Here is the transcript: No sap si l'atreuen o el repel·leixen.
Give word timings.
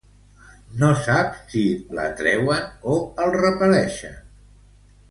No 0.83 0.87
sap 1.07 1.35
si 1.51 1.63
l'atreuen 1.99 2.67
o 2.95 2.97
el 3.27 3.39
repel·leixen. 3.39 4.19